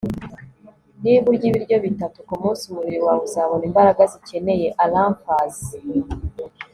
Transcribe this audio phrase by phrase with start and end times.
[1.03, 4.67] niba urya ibiryo bitatu kumunsi, umubiri wawe uzabona imbaraga zikeneye.
[4.83, 5.57] (alanf_us